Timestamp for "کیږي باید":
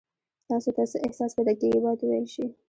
1.61-1.99